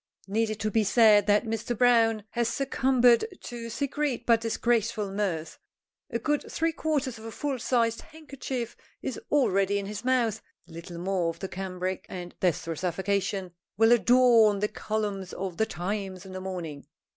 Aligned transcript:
Need 0.27 0.49
it 0.49 0.73
be 0.73 0.83
said 0.83 1.27
that 1.27 1.45
Mr. 1.45 1.77
Browne 1.77 2.23
has 2.31 2.47
succumbed 2.47 3.23
to 3.41 3.69
secret 3.69 4.25
but 4.25 4.41
disgraceful 4.41 5.11
mirth. 5.11 5.59
A 6.09 6.17
good 6.17 6.43
three 6.51 6.71
quarters 6.71 7.19
of 7.19 7.25
a 7.25 7.31
full 7.31 7.59
sized 7.59 8.01
handkerchief 8.01 8.75
is 9.03 9.19
already 9.31 9.77
in 9.77 9.85
his 9.85 10.03
mouth 10.03 10.41
a 10.67 10.71
little 10.71 10.97
more 10.97 11.29
of 11.29 11.37
the 11.37 11.47
cambric 11.47 12.07
and 12.09 12.33
"death 12.39 12.61
through 12.63 12.77
suffocation" 12.77 13.51
will 13.77 13.91
adorn 13.91 14.57
the 14.57 14.67
columns 14.67 15.33
of 15.33 15.57
the 15.57 15.67
Times 15.67 16.25
in 16.25 16.31
the 16.33 16.41
morning. 16.41 16.87